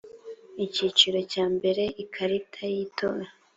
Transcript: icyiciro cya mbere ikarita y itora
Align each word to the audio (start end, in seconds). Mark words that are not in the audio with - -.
icyiciro 0.65 1.19
cya 1.31 1.45
mbere 1.55 1.83
ikarita 2.03 2.61
y 2.73 2.75
itora 2.85 3.27